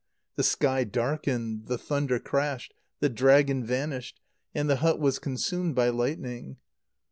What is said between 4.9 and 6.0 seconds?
was consumed by